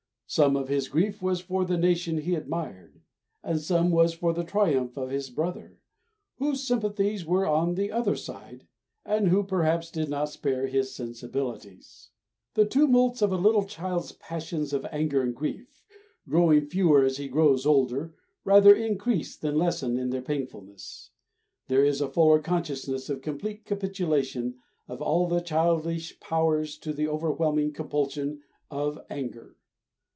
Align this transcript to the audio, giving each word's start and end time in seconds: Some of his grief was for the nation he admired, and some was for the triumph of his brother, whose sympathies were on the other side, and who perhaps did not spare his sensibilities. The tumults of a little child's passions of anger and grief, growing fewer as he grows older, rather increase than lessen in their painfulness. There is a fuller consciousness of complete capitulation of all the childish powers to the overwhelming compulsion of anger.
Some 0.33 0.55
of 0.55 0.69
his 0.69 0.87
grief 0.87 1.21
was 1.21 1.41
for 1.41 1.65
the 1.65 1.75
nation 1.77 2.19
he 2.19 2.35
admired, 2.35 3.01
and 3.43 3.59
some 3.59 3.91
was 3.91 4.13
for 4.13 4.31
the 4.31 4.45
triumph 4.45 4.95
of 4.95 5.09
his 5.09 5.29
brother, 5.29 5.77
whose 6.37 6.65
sympathies 6.65 7.25
were 7.25 7.45
on 7.45 7.75
the 7.75 7.91
other 7.91 8.15
side, 8.15 8.65
and 9.03 9.27
who 9.27 9.43
perhaps 9.43 9.91
did 9.91 10.07
not 10.07 10.29
spare 10.29 10.67
his 10.67 10.95
sensibilities. 10.95 12.11
The 12.53 12.63
tumults 12.65 13.21
of 13.21 13.33
a 13.33 13.35
little 13.35 13.65
child's 13.65 14.13
passions 14.13 14.71
of 14.71 14.85
anger 14.89 15.21
and 15.21 15.35
grief, 15.35 15.83
growing 16.25 16.65
fewer 16.65 17.03
as 17.03 17.17
he 17.17 17.27
grows 17.27 17.65
older, 17.65 18.13
rather 18.45 18.73
increase 18.73 19.35
than 19.35 19.57
lessen 19.57 19.97
in 19.99 20.11
their 20.11 20.21
painfulness. 20.21 21.09
There 21.67 21.83
is 21.83 21.99
a 21.99 22.07
fuller 22.07 22.39
consciousness 22.39 23.09
of 23.09 23.21
complete 23.21 23.65
capitulation 23.65 24.55
of 24.87 25.01
all 25.01 25.27
the 25.27 25.41
childish 25.41 26.21
powers 26.21 26.77
to 26.77 26.93
the 26.93 27.09
overwhelming 27.09 27.73
compulsion 27.73 28.43
of 28.69 28.97
anger. 29.09 29.57